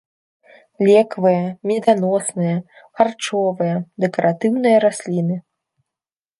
Лекавыя, 0.87 1.43
меданосныя, 1.71 2.55
харчовыя, 3.01 3.75
дэкаратыўныя 4.07 4.77
расліны. 4.89 5.35